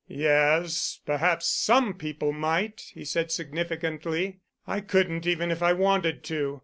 "Yes, 0.07 0.99
perhaps 1.05 1.45
some 1.47 1.93
people 1.93 2.31
might," 2.31 2.89
he 2.95 3.05
said 3.05 3.31
significantly. 3.31 4.39
"I 4.65 4.81
couldn't, 4.81 5.27
even 5.27 5.51
if 5.51 5.61
I 5.61 5.73
wanted 5.73 6.23
to. 6.23 6.59